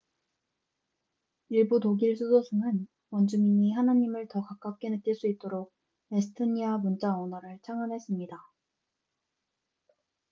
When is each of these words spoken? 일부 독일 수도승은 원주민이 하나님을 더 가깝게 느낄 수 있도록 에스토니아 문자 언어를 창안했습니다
일부 1.49 1.79
독일 1.79 2.15
수도승은 2.17 2.87
원주민이 3.11 3.73
하나님을 3.73 4.29
더 4.29 4.41
가깝게 4.41 4.89
느낄 4.89 5.13
수 5.13 5.27
있도록 5.27 5.71
에스토니아 6.11 6.79
문자 6.79 7.15
언어를 7.15 7.59
창안했습니다 7.61 8.35